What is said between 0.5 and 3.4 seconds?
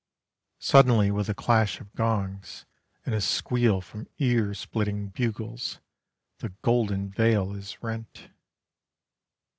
Suddenly with a clash of gongs, And a